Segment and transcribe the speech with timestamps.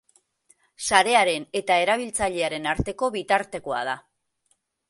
[0.85, 3.99] Sarearen eta erabiltzailearen arteko bitartekoa da.